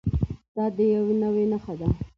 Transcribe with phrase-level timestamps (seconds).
[0.55, 1.87] دا د یوې نوعې نښه ده.